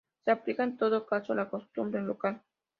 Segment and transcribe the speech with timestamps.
[0.25, 2.41] Se aplica, en todo caso, la costumbre local.